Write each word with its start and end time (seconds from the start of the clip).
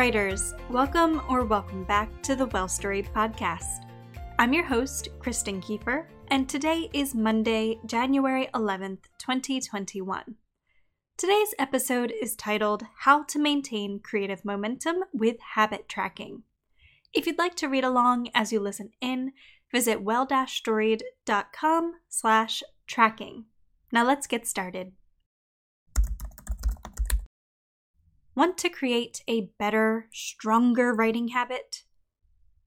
Writers, 0.00 0.54
welcome 0.70 1.20
or 1.28 1.44
welcome 1.44 1.84
back 1.84 2.22
to 2.22 2.34
the 2.34 2.46
Well 2.46 2.68
Storied 2.68 3.10
podcast. 3.14 3.84
I'm 4.38 4.54
your 4.54 4.64
host, 4.64 5.10
Kristen 5.18 5.60
Kieffer, 5.60 6.06
and 6.28 6.48
today 6.48 6.88
is 6.94 7.14
Monday, 7.14 7.78
January 7.84 8.48
11th, 8.54 9.00
2021. 9.18 10.36
Today's 11.18 11.54
episode 11.58 12.14
is 12.18 12.34
titled 12.34 12.84
How 13.00 13.24
to 13.24 13.38
Maintain 13.38 14.00
Creative 14.00 14.42
Momentum 14.42 15.04
with 15.12 15.36
Habit 15.54 15.86
Tracking. 15.86 16.44
If 17.12 17.26
you'd 17.26 17.36
like 17.36 17.56
to 17.56 17.68
read 17.68 17.84
along 17.84 18.30
as 18.34 18.54
you 18.54 18.60
listen 18.60 18.92
in, 19.02 19.32
visit 19.70 20.00
well-storied.com 20.00 21.92
slash 22.08 22.62
tracking. 22.86 23.44
Now 23.92 24.06
let's 24.06 24.26
get 24.26 24.46
started. 24.46 24.92
Want 28.36 28.56
to 28.58 28.68
create 28.68 29.22
a 29.26 29.50
better, 29.58 30.08
stronger 30.12 30.94
writing 30.94 31.28
habit? 31.28 31.82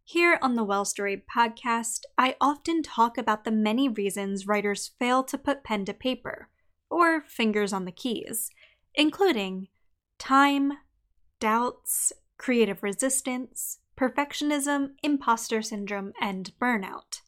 Here 0.03 0.37
on 0.41 0.55
the 0.55 0.63
Well 0.63 0.83
Storied 0.83 1.21
podcast, 1.25 2.01
I 2.17 2.35
often 2.41 2.83
talk 2.83 3.17
about 3.17 3.45
the 3.45 3.51
many 3.51 3.87
reasons 3.87 4.45
writers 4.45 4.91
fail 4.99 5.23
to 5.23 5.37
put 5.37 5.63
pen 5.63 5.85
to 5.85 5.93
paper, 5.93 6.49
or 6.89 7.21
fingers 7.21 7.71
on 7.71 7.85
the 7.85 7.93
keys, 7.93 8.51
including 8.93 9.69
time, 10.19 10.73
doubts, 11.39 12.11
creative 12.37 12.83
resistance, 12.83 13.79
perfectionism, 13.97 14.89
imposter 15.01 15.61
syndrome, 15.61 16.11
and 16.19 16.51
burnout. 16.61 17.21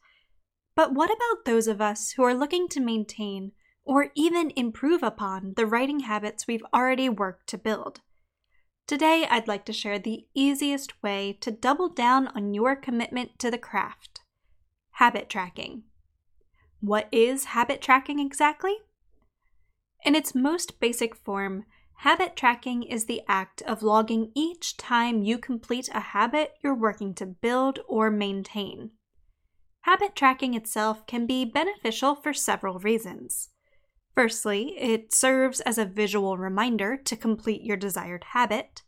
But 0.76 0.94
what 0.94 1.10
about 1.10 1.46
those 1.46 1.70
of 1.70 1.80
us 1.80 2.12
who 2.12 2.24
are 2.24 2.36
looking 2.36 2.68
to 2.70 2.82
maintain 2.82 3.54
or 3.86 4.12
even 4.14 4.52
improve 4.58 5.04
upon 5.04 5.54
the 5.56 5.66
writing 5.66 6.02
habits 6.02 6.48
we've 6.48 6.66
already 6.74 7.08
worked 7.08 7.48
to 7.48 7.58
build? 7.58 8.02
Today, 8.88 9.26
I'd 9.30 9.48
like 9.48 9.66
to 9.66 9.74
share 9.74 9.98
the 9.98 10.28
easiest 10.36 11.02
way 11.02 11.38
to 11.42 11.50
double 11.50 11.90
down 11.90 12.28
on 12.30 12.54
your 12.54 12.76
commitment 12.76 13.40
to 13.40 13.50
the 13.50 13.58
craft 13.58 14.22
habit 14.96 15.30
tracking. 15.30 15.84
What 16.80 17.10
is 17.12 17.46
habit 17.46 17.82
tracking 17.82 18.20
exactly? 18.20 18.78
In 20.06 20.16
its 20.16 20.34
most 20.34 20.80
basic 20.80 21.16
form, 21.16 21.66
habit 21.96 22.36
tracking 22.36 22.84
is 22.84 23.06
the 23.06 23.24
act 23.28 23.62
of 23.64 23.84
logging 23.84 24.32
each 24.36 24.78
time 24.78 25.24
you 25.24 25.38
complete 25.38 25.90
a 25.94 26.00
habit 26.00 26.54
you're 26.64 26.76
working 26.76 27.14
to 27.16 27.26
build 27.26 27.80
or 27.88 28.10
maintain. 28.10 28.92
Habit 29.82 30.16
tracking 30.16 30.54
itself 30.54 31.06
can 31.08 31.26
be 31.26 31.44
beneficial 31.44 32.16
for 32.16 32.34
several 32.34 32.80
reasons. 32.80 33.50
Firstly, 34.16 34.78
it 34.80 35.14
serves 35.14 35.60
as 35.62 35.78
a 35.78 35.86
visual 35.86 36.38
reminder 36.38 36.96
to 36.96 37.18
complete 37.18 37.64
your 37.64 37.76
desired 37.76 38.24
habit. 38.30 38.82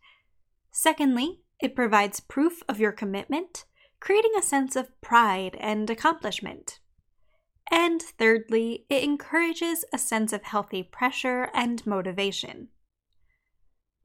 Secondly, 0.71 1.41
it 1.61 1.75
provides 1.75 2.21
proof 2.21 2.63
of 2.69 2.79
your 2.79 2.93
commitment, 2.93 3.65
creating 3.99 4.31
a 4.37 4.41
sense 4.41 4.77
of 4.77 4.99
pride 5.01 5.57
and 5.59 5.89
accomplishment. 5.89 6.79
And 7.69 8.01
thirdly, 8.01 8.85
it 8.89 9.03
encourages 9.03 9.83
a 9.93 9.97
sense 9.97 10.31
of 10.31 10.43
healthy 10.43 10.81
pressure 10.81 11.49
and 11.53 11.85
motivation. 11.85 12.69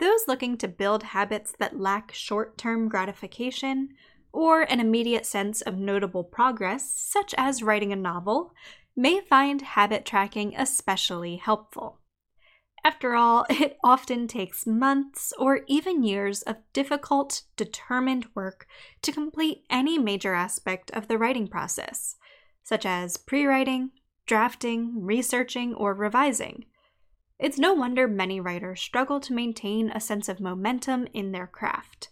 Those 0.00 0.26
looking 0.26 0.58
to 0.58 0.66
build 0.66 1.04
habits 1.04 1.54
that 1.60 1.78
lack 1.78 2.12
short 2.12 2.58
term 2.58 2.88
gratification 2.88 3.90
or 4.32 4.62
an 4.62 4.80
immediate 4.80 5.26
sense 5.26 5.60
of 5.60 5.78
notable 5.78 6.24
progress, 6.24 6.90
such 6.92 7.34
as 7.38 7.62
writing 7.62 7.92
a 7.92 7.96
novel, 7.96 8.52
may 8.96 9.20
find 9.20 9.62
habit 9.62 10.04
tracking 10.04 10.54
especially 10.56 11.36
helpful. 11.36 12.00
After 12.84 13.14
all, 13.14 13.46
it 13.50 13.78
often 13.82 14.26
takes 14.26 14.66
months 14.66 15.32
or 15.38 15.60
even 15.66 16.02
years 16.02 16.42
of 16.42 16.56
difficult, 16.72 17.42
determined 17.56 18.26
work 18.34 18.66
to 19.02 19.12
complete 19.12 19.64
any 19.70 19.98
major 19.98 20.34
aspect 20.34 20.90
of 20.92 21.08
the 21.08 21.18
writing 21.18 21.48
process, 21.48 22.16
such 22.62 22.84
as 22.84 23.16
pre 23.16 23.44
writing, 23.46 23.90
drafting, 24.26 25.04
researching, 25.04 25.74
or 25.74 25.94
revising. 25.94 26.64
It's 27.38 27.58
no 27.58 27.74
wonder 27.74 28.06
many 28.06 28.40
writers 28.40 28.80
struggle 28.80 29.18
to 29.20 29.32
maintain 29.32 29.90
a 29.90 30.00
sense 30.00 30.28
of 30.28 30.40
momentum 30.40 31.08
in 31.12 31.32
their 31.32 31.46
craft. 31.46 32.10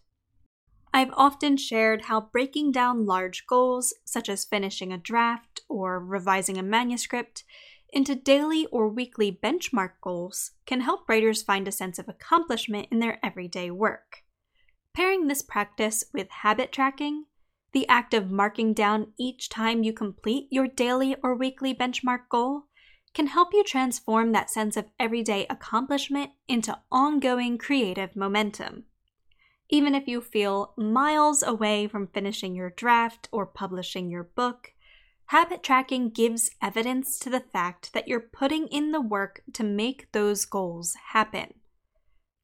I've 0.93 1.13
often 1.13 1.57
shared 1.57 2.07
how 2.07 2.21
breaking 2.21 2.73
down 2.73 3.07
large 3.07 3.47
goals, 3.47 3.95
such 4.05 4.29
as 4.29 4.45
finishing 4.45 4.93
a 4.93 4.99
draft 4.99 5.50
or 5.71 5.99
revising 5.99 6.59
a 6.59 6.63
manuscript, 6.63 7.45
into 7.93 8.15
daily 8.15 8.67
or 8.67 8.89
weekly 8.89 9.33
benchmark 9.33 9.93
goals 10.03 10.51
can 10.67 10.83
help 10.83 11.09
writers 11.09 11.43
find 11.43 11.67
a 11.67 11.73
sense 11.73 11.99
of 11.99 12.09
accomplishment 12.09 12.89
in 12.91 12.99
their 12.99 13.19
everyday 13.25 13.71
work. 13.71 14.23
Pairing 14.95 15.29
this 15.29 15.41
practice 15.41 16.05
with 16.13 16.29
habit 16.31 16.73
tracking, 16.73 17.25
the 17.73 17.89
act 17.89 18.13
of 18.13 18.31
marking 18.31 18.75
down 18.75 19.13
each 19.19 19.49
time 19.49 19.83
you 19.83 19.93
complete 19.93 20.49
your 20.51 20.67
daily 20.67 21.17
or 21.23 21.35
weekly 21.35 21.75
benchmark 21.75 22.29
goal, 22.29 22.65
can 23.15 23.29
help 23.29 23.55
you 23.55 23.65
transform 23.65 24.33
that 24.33 24.51
sense 24.51 24.77
of 24.77 24.91
everyday 24.99 25.47
accomplishment 25.49 26.33
into 26.49 26.79
ongoing 26.93 27.57
creative 27.57 28.15
momentum 28.15 28.85
even 29.71 29.95
if 29.95 30.09
you 30.09 30.21
feel 30.21 30.75
miles 30.77 31.43
away 31.43 31.87
from 31.87 32.09
finishing 32.09 32.55
your 32.55 32.71
draft 32.71 33.29
or 33.31 33.47
publishing 33.47 34.11
your 34.11 34.25
book, 34.25 34.73
habit 35.31 35.63
tracking 35.63 36.11
gives 36.11 36.51
evidence 36.61 37.17
to 37.17 37.31
the 37.31 37.39
fact 37.39 37.93
that 37.93 38.09
you're 38.09 38.19
putting 38.19 38.67
in 38.67 38.91
the 38.91 39.01
work 39.01 39.43
to 39.53 39.63
make 39.63 40.11
those 40.11 40.45
goals 40.45 40.97
happen. 41.13 41.55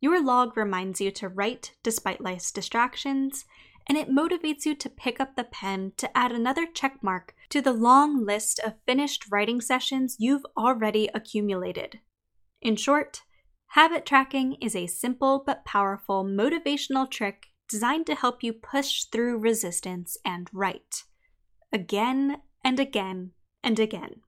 Your 0.01 0.23
log 0.23 0.57
reminds 0.57 1.01
you 1.01 1.11
to 1.11 1.29
write 1.29 1.75
despite 1.83 2.21
life's 2.21 2.53
distractions, 2.53 3.45
and 3.89 3.99
it 3.99 4.09
motivates 4.09 4.65
you 4.65 4.77
to 4.77 4.89
pick 4.89 5.19
up 5.19 5.35
the 5.35 5.43
pen 5.43 5.95
to 5.97 6.17
add 6.17 6.31
another 6.31 6.65
checkmark 6.65 7.31
to 7.49 7.61
the 7.61 7.73
long 7.73 8.25
list 8.25 8.61
of 8.61 8.75
finished 8.87 9.25
writing 9.33 9.61
sessions 9.61 10.15
you've 10.21 10.47
already 10.57 11.11
accumulated. 11.13 11.99
In 12.63 12.77
short, 12.77 13.23
Habit 13.71 14.07
tracking 14.07 14.59
is 14.61 14.77
a 14.77 14.87
simple 14.87 15.43
but 15.45 15.65
powerful 15.65 16.25
motivational 16.25 17.11
trick 17.11 17.49
designed 17.69 18.07
to 18.07 18.15
help 18.15 18.45
you 18.45 18.53
push 18.53 19.07
through 19.07 19.39
resistance 19.39 20.17
and 20.25 20.49
write. 20.53 21.03
Again 21.73 22.43
and 22.65 22.81
again 22.81 23.33
and 23.63 23.79
again. 23.79 24.23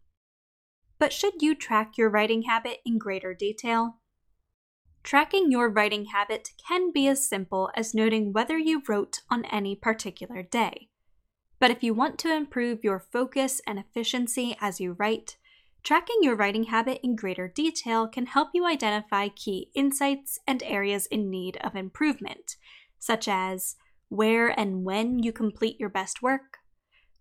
But 0.99 1.13
should 1.13 1.43
you 1.43 1.55
track 1.55 1.97
your 1.97 2.11
writing 2.11 2.43
habit 2.43 2.79
in 2.85 2.99
greater 2.99 3.35
detail? 3.35 3.99
Tracking 5.03 5.51
your 5.51 5.69
writing 5.69 6.07
habit 6.07 6.51
can 6.67 6.93
be 6.93 7.07
as 7.07 7.27
simple 7.27 7.71
as 7.75 7.95
noting 7.95 8.33
whether 8.33 8.59
you 8.59 8.83
wrote 8.89 9.21
on 9.31 9.45
any 9.47 9.75
particular 9.77 10.43
day. 10.43 10.89
But 11.61 11.71
if 11.71 11.83
you 11.83 11.95
want 11.95 12.19
to 12.21 12.35
improve 12.35 12.85
your 12.85 12.99
focus 12.99 13.61
and 13.67 13.79
efficiency 13.79 14.57
as 14.61 14.81
you 14.81 14.93
write, 14.93 15.37
Tracking 15.83 16.19
your 16.21 16.37
writing 16.37 16.65
habit 16.65 17.01
in 17.03 17.17
greater 17.17 17.49
detail 17.49 18.09
can 18.09 18.27
help 18.27 18.51
you 18.53 18.67
identify 18.67 19.29
key 19.29 19.71
insights 19.75 20.39
and 20.47 20.63
areas 20.65 21.07
in 21.07 21.31
need 21.31 21.57
of 21.59 21.77
improvement, 21.77 22.57
such 22.99 23.29
as 23.29 23.77
where 24.09 24.49
and 24.49 24.85
when 24.85 25.23
you 25.23 25.33
complete 25.33 25.79
your 25.79 25.89
best 25.89 26.21
work, 26.21 26.58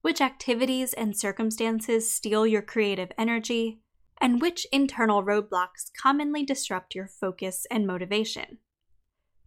which 0.02 0.22
activities 0.22 0.94
and 0.94 1.18
circumstances 1.18 2.12
steal 2.12 2.46
your 2.46 2.62
creative 2.62 3.12
energy, 3.18 3.80
and 4.20 4.42
which 4.42 4.68
internal 4.72 5.24
roadblocks 5.24 5.92
commonly 6.02 6.44
disrupt 6.44 6.96
your 6.96 7.08
focus 7.08 7.66
and 7.70 7.86
motivation. 7.86 8.58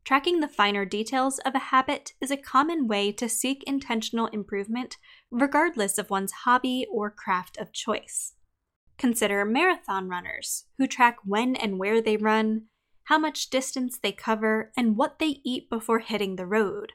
Tracking 0.04 0.40
the 0.40 0.48
finer 0.48 0.84
details 0.84 1.38
of 1.40 1.54
a 1.54 1.58
habit 1.70 2.14
is 2.20 2.30
a 2.30 2.36
common 2.36 2.88
way 2.88 3.12
to 3.12 3.28
seek 3.28 3.62
intentional 3.64 4.26
improvement, 4.28 4.96
regardless 5.30 5.98
of 5.98 6.10
one's 6.10 6.32
hobby 6.32 6.86
or 6.90 7.10
craft 7.10 7.58
of 7.58 7.72
choice. 7.72 8.32
Consider 8.98 9.44
marathon 9.44 10.08
runners, 10.08 10.64
who 10.78 10.86
track 10.86 11.18
when 11.24 11.54
and 11.56 11.78
where 11.78 12.02
they 12.02 12.16
run, 12.16 12.66
how 13.04 13.18
much 13.18 13.50
distance 13.50 13.98
they 13.98 14.12
cover, 14.12 14.72
and 14.76 14.96
what 14.96 15.18
they 15.18 15.40
eat 15.44 15.70
before 15.70 16.00
hitting 16.00 16.36
the 16.36 16.46
road. 16.46 16.92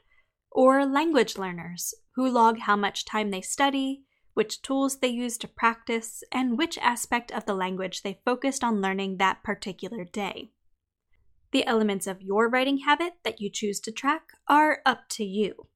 Or 0.50 0.86
language 0.86 1.36
learners, 1.36 1.94
who 2.16 2.28
log 2.28 2.60
how 2.60 2.74
much 2.74 3.04
time 3.04 3.30
they 3.30 3.42
study, 3.42 4.02
which 4.34 4.62
tools 4.62 4.98
they 4.98 5.08
use 5.08 5.38
to 5.38 5.46
practice, 5.46 6.24
and 6.32 6.58
which 6.58 6.78
aspect 6.78 7.30
of 7.30 7.44
the 7.44 7.54
language 7.54 8.02
they 8.02 8.20
focused 8.24 8.64
on 8.64 8.80
learning 8.80 9.18
that 9.18 9.42
particular 9.44 10.04
day. 10.04 10.50
The 11.52 11.66
elements 11.66 12.06
of 12.06 12.22
your 12.22 12.48
writing 12.48 12.78
habit 12.78 13.14
that 13.22 13.40
you 13.40 13.50
choose 13.50 13.80
to 13.80 13.92
track 13.92 14.32
are 14.48 14.80
up 14.84 15.08
to 15.10 15.24
you. 15.24 15.68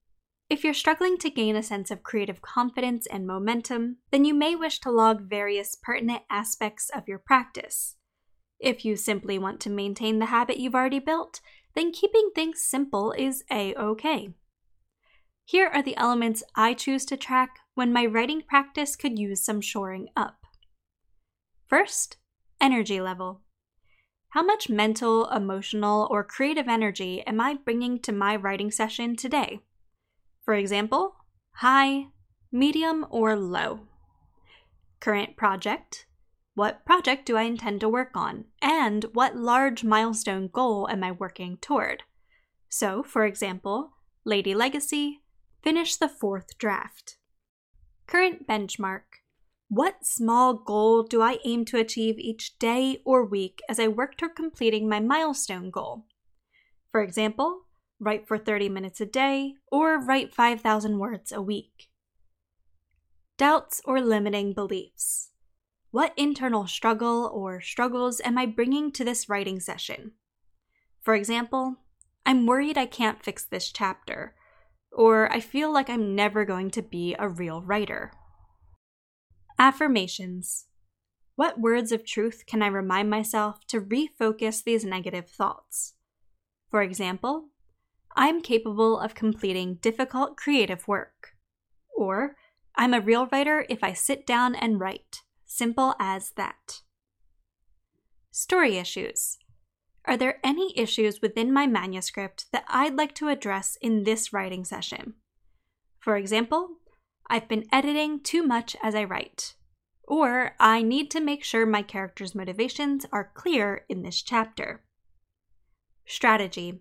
If 0.49 0.65
you're 0.65 0.75
struggling 0.75 1.17
to 1.19 1.31
gain 1.31 1.55
a 1.57 1.63
sense 1.63 1.91
of 1.91 2.03
creative 2.03 2.43
confidence 2.43 3.07
and 3.07 3.27
momentum, 3.27 3.99
then 4.11 4.25
you 4.25 4.35
may 4.35 4.57
wish 4.57 4.81
to 4.81 4.91
log 4.91 5.29
various 5.29 5.77
pertinent 5.77 6.23
aspects 6.29 6.91
of 6.93 7.07
your 7.07 7.19
practice. 7.19 7.97
If 8.59 8.85
you 8.85 8.97
simply 8.97 9.39
want 9.39 9.61
to 9.61 9.71
maintain 9.71 10.19
the 10.19 10.27
habit 10.27 10.59
you've 10.59 10.75
already 10.75 10.99
built, 10.99 11.41
then 11.75 11.93
keeping 11.93 12.31
things 12.35 12.63
simple 12.63 13.13
is 13.13 13.45
a 13.51 13.75
okay. 13.75 14.31
Here 15.51 15.69
are 15.75 15.83
the 15.83 15.97
elements 15.97 16.45
I 16.55 16.75
choose 16.75 17.05
to 17.07 17.17
track 17.17 17.59
when 17.75 17.93
my 17.93 18.07
writing 18.07 18.41
practice 18.41 18.95
could 18.95 19.19
use 19.19 19.45
some 19.45 19.61
shoring 19.61 20.07
up. 20.17 20.37
First, 21.67 22.19
energy 22.61 23.01
level. 23.01 23.41
How 24.29 24.45
much 24.45 24.69
mental, 24.69 25.29
emotional, 25.29 26.07
or 26.09 26.23
creative 26.23 26.69
energy 26.69 27.25
am 27.27 27.41
I 27.41 27.55
bringing 27.55 27.99
to 28.03 28.13
my 28.13 28.37
writing 28.37 28.71
session 28.71 29.17
today? 29.17 29.59
For 30.45 30.55
example, 30.55 31.17
high, 31.55 32.05
medium, 32.53 33.05
or 33.11 33.35
low. 33.35 33.89
Current 35.01 35.37
project. 35.37 36.07
What 36.55 36.87
project 36.87 37.27
do 37.27 37.37
I 37.37 37.43
intend 37.43 37.81
to 37.81 37.89
work 37.89 38.13
on? 38.15 38.45
And 38.63 39.07
what 39.15 39.35
large 39.35 39.83
milestone 39.83 40.47
goal 40.47 40.89
am 40.89 41.03
I 41.03 41.11
working 41.11 41.59
toward? 41.61 42.05
So, 42.69 43.03
for 43.03 43.25
example, 43.25 43.95
Lady 44.25 44.55
Legacy, 44.55 45.23
finish 45.63 45.97
the 45.97 46.09
fourth 46.09 46.59
draft. 46.59 47.17
Current 48.07 48.47
benchmark. 48.47 49.03
What 49.69 50.05
small 50.05 50.55
goal 50.55 51.05
do 51.05 51.23
I 51.23 51.39
aim 51.45 51.65
to 51.67 51.79
achieve 51.79 52.19
each 52.19 52.59
day 52.59 53.01
or 53.05 53.25
week 53.25 53.61
as 53.69 53.79
I 53.79 53.87
work 53.89 54.17
toward 54.17 54.35
completing 54.35 54.89
my 54.89 54.99
milestone 54.99 55.71
goal? 55.71 56.07
For 56.91 57.03
example, 57.03 57.67
write 58.01 58.27
for 58.27 58.39
30 58.39 58.69
minutes 58.69 59.01
a 59.01 59.07
day, 59.07 59.55
or 59.71 60.01
write 60.01 60.35
5,000 60.35 60.99
words 60.99 61.31
a 61.31 61.43
week. 61.43 61.89
Doubts 63.37 63.81
or 63.85 64.01
limiting 64.01 64.55
beliefs. 64.55 65.31
What 65.91 66.15
internal 66.17 66.67
struggle 66.67 67.31
or 67.33 67.61
struggles 67.61 68.21
am 68.25 68.39
I 68.39 68.47
bringing 68.47 68.91
to 68.93 69.05
this 69.05 69.29
writing 69.29 69.61
session? 69.61 70.13
For 71.03 71.15
example, 71.15 71.77
I'm 72.25 72.47
worried 72.47 72.79
I 72.79 72.87
can't 72.87 73.23
fix 73.23 73.45
this 73.45 73.71
chapter, 73.71 74.35
or 74.93 75.33
I 75.33 75.41
feel 75.41 75.73
like 75.73 75.89
I'm 75.89 76.15
never 76.15 76.45
going 76.45 76.71
to 76.73 76.83
be 76.83 77.15
a 77.19 77.29
real 77.29 77.63
writer. 77.63 78.13
Affirmations. 79.59 80.67
What 81.37 81.61
words 81.61 81.93
of 81.93 82.05
truth 82.05 82.45
can 82.47 82.63
I 82.63 82.67
remind 82.67 83.09
myself 83.09 83.67
to 83.69 83.81
refocus 83.81 84.63
these 84.63 84.85
negative 84.85 85.29
thoughts? 85.29 85.95
For 86.71 86.83
example, 86.83 87.49
I'm 88.15 88.43
capable 88.43 88.99
of 88.99 89.15
completing 89.15 89.77
difficult 89.77 90.37
creative 90.37 90.87
work. 90.87 91.35
Or, 91.97 92.37
I'm 92.77 92.95
a 92.95 93.01
real 93.01 93.27
writer 93.27 93.67
if 93.69 93.83
I 93.83 93.93
sit 93.93 94.27
down 94.27 94.55
and 94.55 94.81
write. 94.81 95.23
Simple 95.47 95.95
as 95.99 96.31
that. 96.37 96.83
Story 98.31 98.79
issues. 98.79 99.39
Are 100.11 100.17
there 100.17 100.41
any 100.43 100.77
issues 100.77 101.23
within 101.23 101.53
my 101.53 101.69
manuscript 101.69 102.47
that 102.51 102.65
I'd 102.67 102.97
like 102.97 103.15
to 103.15 103.29
address 103.29 103.79
in 103.81 104.03
this 104.03 104.33
writing 104.33 104.65
session? 104.65 105.15
For 106.01 106.17
example, 106.17 106.71
I've 107.29 107.47
been 107.47 107.69
editing 107.71 108.19
too 108.19 108.43
much 108.43 108.75
as 108.83 108.97
I 108.97 109.05
write. 109.05 109.55
Or 110.09 110.57
I 110.59 110.83
need 110.83 111.13
to 111.13 111.21
make 111.21 111.45
sure 111.45 111.65
my 111.65 111.83
character's 111.83 112.35
motivations 112.35 113.07
are 113.13 113.31
clear 113.35 113.85
in 113.89 114.03
this 114.03 114.21
chapter. 114.21 114.83
Strategy 116.05 116.81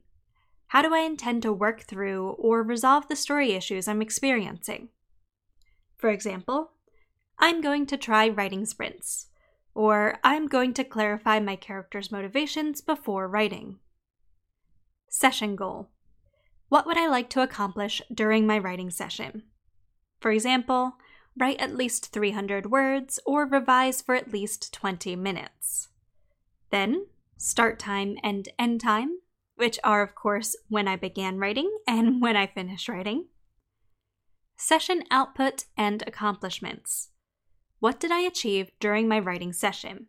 how 0.69 0.81
do 0.83 0.93
I 0.93 0.99
intend 0.99 1.43
to 1.43 1.53
work 1.53 1.81
through 1.81 2.29
or 2.29 2.61
resolve 2.63 3.07
the 3.07 3.15
story 3.15 3.53
issues 3.53 3.87
I'm 3.87 4.03
experiencing? 4.03 4.89
For 5.97 6.09
example, 6.09 6.71
I'm 7.39 7.61
going 7.61 7.87
to 7.87 7.97
try 7.97 8.29
writing 8.29 8.65
sprints, 8.65 9.29
or 9.79 10.19
I'm 10.25 10.49
going 10.49 10.73
to 10.73 10.83
clarify 10.83 11.39
my 11.39 11.55
character's 11.55 12.11
motivations 12.11 12.81
before 12.81 13.29
writing. 13.29 13.79
Session 15.07 15.55
goal 15.55 15.87
What 16.67 16.85
would 16.85 16.97
I 16.97 17.07
like 17.07 17.29
to 17.29 17.41
accomplish 17.41 18.01
during 18.13 18.45
my 18.45 18.59
writing 18.59 18.89
session? 18.89 19.43
For 20.19 20.31
example, 20.31 20.97
write 21.39 21.61
at 21.61 21.77
least 21.77 22.11
300 22.11 22.69
words 22.69 23.21
or 23.25 23.45
revise 23.45 24.01
for 24.01 24.15
at 24.15 24.33
least 24.33 24.73
20 24.73 25.15
minutes. 25.15 25.87
Then, 26.71 27.05
start 27.37 27.79
time 27.79 28.17
and 28.21 28.49
end 28.59 28.81
time 28.81 29.19
which 29.55 29.79
are, 29.81 30.01
of 30.01 30.13
course, 30.13 30.57
when 30.67 30.89
I 30.89 30.97
began 30.97 31.37
writing 31.37 31.69
and 31.87 32.21
when 32.21 32.35
I 32.35 32.47
finished 32.47 32.89
writing. 32.89 33.27
Session 34.57 35.03
output 35.09 35.67
and 35.77 36.03
accomplishments. 36.05 37.11
What 37.79 37.99
did 37.99 38.11
I 38.11 38.19
achieve 38.19 38.71
during 38.79 39.07
my 39.07 39.19
writing 39.19 39.53
session? 39.53 40.07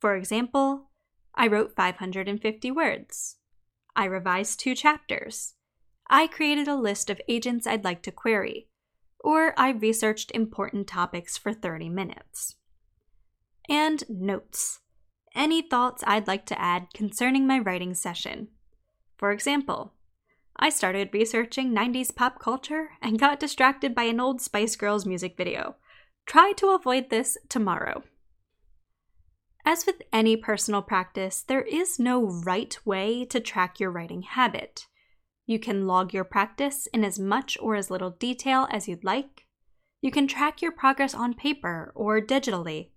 For 0.00 0.16
example, 0.16 0.90
I 1.34 1.46
wrote 1.46 1.76
550 1.76 2.70
words. 2.72 3.36
I 3.94 4.04
revised 4.04 4.58
two 4.58 4.74
chapters. 4.74 5.54
I 6.10 6.26
created 6.26 6.66
a 6.66 6.74
list 6.74 7.08
of 7.08 7.20
agents 7.28 7.66
I'd 7.66 7.84
like 7.84 8.02
to 8.02 8.10
query. 8.10 8.68
Or 9.20 9.54
I 9.56 9.70
researched 9.70 10.32
important 10.32 10.88
topics 10.88 11.36
for 11.36 11.52
30 11.52 11.88
minutes. 11.88 12.56
And 13.68 14.02
notes. 14.08 14.80
Any 15.34 15.62
thoughts 15.62 16.02
I'd 16.06 16.26
like 16.26 16.46
to 16.46 16.60
add 16.60 16.88
concerning 16.94 17.46
my 17.46 17.60
writing 17.60 17.94
session. 17.94 18.48
For 19.16 19.30
example, 19.30 19.92
I 20.56 20.70
started 20.70 21.10
researching 21.12 21.72
90s 21.72 22.14
pop 22.14 22.40
culture 22.40 22.90
and 23.00 23.20
got 23.20 23.38
distracted 23.38 23.94
by 23.94 24.04
an 24.04 24.18
old 24.18 24.40
Spice 24.40 24.74
Girls 24.74 25.06
music 25.06 25.36
video. 25.36 25.76
Try 26.28 26.52
to 26.58 26.74
avoid 26.74 27.08
this 27.08 27.38
tomorrow. 27.48 28.02
As 29.64 29.86
with 29.86 30.02
any 30.12 30.36
personal 30.36 30.82
practice, 30.82 31.42
there 31.42 31.62
is 31.62 31.98
no 31.98 32.22
right 32.22 32.78
way 32.84 33.24
to 33.24 33.40
track 33.40 33.80
your 33.80 33.90
writing 33.90 34.20
habit. 34.20 34.88
You 35.46 35.58
can 35.58 35.86
log 35.86 36.12
your 36.12 36.24
practice 36.24 36.86
in 36.92 37.02
as 37.02 37.18
much 37.18 37.56
or 37.62 37.76
as 37.76 37.90
little 37.90 38.10
detail 38.10 38.68
as 38.70 38.86
you'd 38.86 39.04
like. 39.04 39.46
You 40.02 40.10
can 40.10 40.28
track 40.28 40.60
your 40.60 40.70
progress 40.70 41.14
on 41.14 41.32
paper 41.32 41.92
or 41.94 42.20
digitally. 42.20 42.90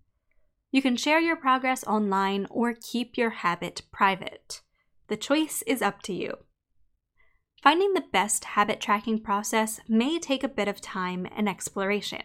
You 0.73 0.81
can 0.81 0.97
share 0.97 1.21
your 1.21 1.37
progress 1.37 1.85
online 1.85 2.47
or 2.49 2.73
keep 2.73 3.17
your 3.17 3.29
habit 3.29 3.83
private. 3.93 4.59
The 5.07 5.15
choice 5.15 5.63
is 5.65 5.81
up 5.81 6.01
to 6.03 6.13
you. 6.13 6.33
Finding 7.63 7.93
the 7.93 8.03
best 8.11 8.43
habit 8.43 8.81
tracking 8.81 9.21
process 9.21 9.79
may 9.87 10.19
take 10.19 10.43
a 10.43 10.49
bit 10.49 10.67
of 10.67 10.81
time 10.81 11.25
and 11.33 11.47
exploration, 11.47 12.23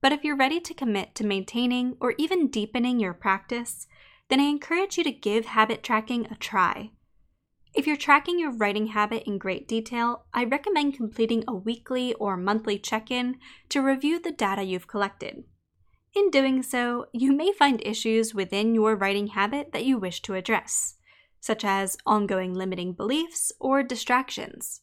but 0.00 0.12
if 0.12 0.24
you're 0.24 0.36
ready 0.36 0.60
to 0.60 0.74
commit 0.74 1.14
to 1.14 1.26
maintaining 1.26 1.96
or 2.00 2.14
even 2.18 2.48
deepening 2.48 3.00
your 3.00 3.14
practice, 3.14 3.86
then 4.28 4.40
I 4.40 4.44
encourage 4.44 4.96
you 4.96 5.04
to 5.04 5.10
give 5.10 5.46
habit 5.46 5.82
tracking 5.82 6.26
a 6.30 6.34
try. 6.36 6.90
If 7.74 7.86
you're 7.86 7.96
tracking 7.96 8.38
your 8.38 8.50
writing 8.50 8.88
habit 8.88 9.24
in 9.26 9.38
great 9.38 9.68
detail, 9.68 10.24
I 10.34 10.44
recommend 10.44 10.94
completing 10.94 11.44
a 11.46 11.54
weekly 11.54 12.14
or 12.14 12.36
monthly 12.36 12.78
check 12.78 13.10
in 13.10 13.36
to 13.68 13.80
review 13.80 14.18
the 14.18 14.32
data 14.32 14.62
you've 14.62 14.88
collected. 14.88 15.44
In 16.14 16.30
doing 16.30 16.62
so, 16.62 17.06
you 17.12 17.32
may 17.32 17.52
find 17.52 17.80
issues 17.84 18.34
within 18.34 18.74
your 18.74 18.96
writing 18.96 19.28
habit 19.28 19.72
that 19.72 19.84
you 19.84 19.98
wish 19.98 20.20
to 20.22 20.34
address 20.34 20.96
such 21.40 21.64
as 21.64 21.96
ongoing 22.06 22.54
limiting 22.54 22.92
beliefs 22.92 23.50
or 23.58 23.82
distractions, 23.82 24.82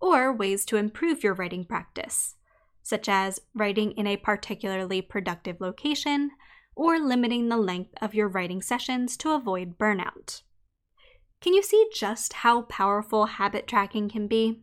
or 0.00 0.32
ways 0.32 0.64
to 0.66 0.76
improve 0.76 1.24
your 1.24 1.34
writing 1.34 1.64
practice, 1.64 2.36
such 2.86 3.08
as 3.08 3.40
writing 3.52 3.90
in 3.96 4.06
a 4.06 4.16
particularly 4.16 5.02
productive 5.02 5.60
location 5.60 6.30
or 6.76 7.00
limiting 7.00 7.48
the 7.48 7.56
length 7.56 7.92
of 8.00 8.14
your 8.14 8.28
writing 8.28 8.62
sessions 8.62 9.16
to 9.16 9.32
avoid 9.32 9.76
burnout. 9.76 10.42
Can 11.40 11.52
you 11.52 11.64
see 11.64 11.88
just 11.92 12.32
how 12.32 12.62
powerful 12.62 13.26
habit 13.26 13.66
tracking 13.66 14.08
can 14.08 14.28
be? 14.28 14.62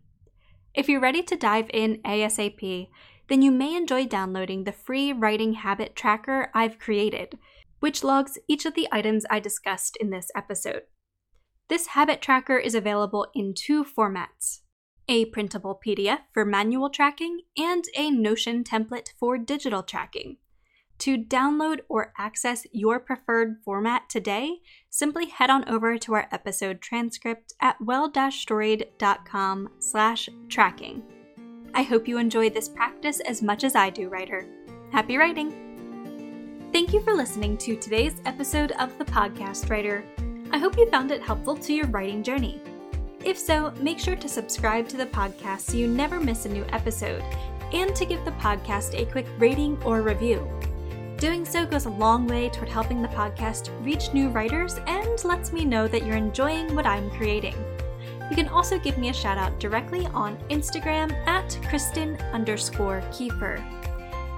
If 0.73 0.87
you're 0.87 1.01
ready 1.01 1.21
to 1.21 1.35
dive 1.35 1.69
in 1.73 1.97
ASAP, 2.05 2.87
then 3.27 3.41
you 3.41 3.51
may 3.51 3.75
enjoy 3.75 4.05
downloading 4.05 4.63
the 4.63 4.71
free 4.71 5.11
writing 5.11 5.55
habit 5.55 5.93
tracker 5.93 6.49
I've 6.53 6.79
created, 6.79 7.37
which 7.81 8.05
logs 8.05 8.39
each 8.47 8.65
of 8.65 8.73
the 8.73 8.87
items 8.89 9.25
I 9.29 9.41
discussed 9.41 9.97
in 9.97 10.11
this 10.11 10.31
episode. 10.33 10.83
This 11.67 11.87
habit 11.87 12.21
tracker 12.21 12.57
is 12.57 12.73
available 12.73 13.27
in 13.35 13.53
two 13.53 13.83
formats 13.83 14.61
a 15.07 15.25
printable 15.25 15.79
PDF 15.85 16.19
for 16.33 16.45
manual 16.45 16.89
tracking 16.89 17.41
and 17.57 17.85
a 17.95 18.09
Notion 18.11 18.63
template 18.63 19.09
for 19.19 19.37
digital 19.37 19.83
tracking. 19.83 20.37
To 20.99 21.17
download 21.17 21.79
or 21.89 22.13
access 22.17 22.65
your 22.71 22.99
preferred 22.99 23.57
format 23.65 24.09
today, 24.09 24.59
simply 24.89 25.25
head 25.25 25.49
on 25.49 25.67
over 25.67 25.97
to 25.97 26.13
our 26.13 26.27
episode 26.31 26.81
transcript 26.81 27.53
at 27.59 27.81
well-storied.com 27.81 29.69
slash 29.79 30.29
tracking. 30.47 31.03
I 31.73 31.81
hope 31.81 32.07
you 32.07 32.19
enjoy 32.19 32.49
this 32.51 32.69
practice 32.69 33.19
as 33.21 33.41
much 33.41 33.63
as 33.63 33.75
I 33.75 33.89
do, 33.89 34.07
writer. 34.07 34.47
happy 34.91 35.17
writing! 35.17 36.69
Thank 36.71 36.93
you 36.93 37.01
for 37.01 37.13
listening 37.13 37.57
to 37.57 37.75
today's 37.75 38.15
episode 38.25 38.71
of 38.73 38.97
The 38.97 39.05
Podcast 39.05 39.69
Writer. 39.69 40.05
I 40.51 40.57
hope 40.57 40.77
you 40.77 40.89
found 40.89 41.11
it 41.11 41.21
helpful 41.21 41.55
to 41.57 41.73
your 41.73 41.87
writing 41.87 42.23
journey. 42.23 42.61
If 43.23 43.39
so, 43.39 43.71
make 43.79 43.99
sure 43.99 44.17
to 44.17 44.27
subscribe 44.27 44.89
to 44.89 44.97
the 44.97 45.05
podcast 45.05 45.61
so 45.61 45.77
you 45.77 45.87
never 45.87 46.19
miss 46.19 46.45
a 46.45 46.49
new 46.49 46.65
episode, 46.69 47.23
and 47.71 47.95
to 47.95 48.05
give 48.05 48.23
the 48.25 48.31
podcast 48.31 48.99
a 48.99 49.09
quick 49.09 49.25
rating 49.39 49.81
or 49.83 50.01
review. 50.01 50.45
Doing 51.17 51.45
so 51.45 51.65
goes 51.65 51.85
a 51.85 51.89
long 51.89 52.27
way 52.27 52.49
toward 52.49 52.67
helping 52.67 53.01
the 53.01 53.07
podcast 53.07 53.69
reach 53.85 54.13
new 54.13 54.27
writers 54.27 54.77
and 54.87 55.23
lets 55.23 55.53
me 55.53 55.63
know 55.63 55.87
that 55.87 56.05
you're 56.05 56.17
enjoying 56.17 56.75
what 56.75 56.85
I'm 56.85 57.09
creating. 57.11 57.55
You 58.29 58.35
can 58.35 58.49
also 58.49 58.77
give 58.77 58.97
me 58.97 59.07
a 59.07 59.13
shout 59.13 59.37
out 59.37 59.57
directly 59.57 60.05
on 60.07 60.37
Instagram 60.49 61.13
at 61.25 61.57
Kristen 61.69 62.17
underscore 62.33 63.01
Kieffer. 63.11 63.63